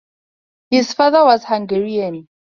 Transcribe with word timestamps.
His 0.71 0.93
father 0.95 1.23
was 1.25 1.43
Hungarian. 1.45 2.27